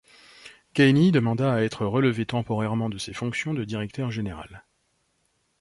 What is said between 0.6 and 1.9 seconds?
Gainey demanda à être